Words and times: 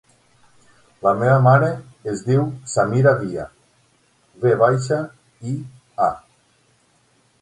La 1.07 1.11
meva 1.17 1.35
mare 1.47 1.67
es 2.13 2.23
diu 2.29 2.47
Samira 2.73 3.13
Via: 3.19 3.45
ve 4.47 4.55
baixa, 4.65 4.99
i, 5.53 5.55
a. 6.09 6.11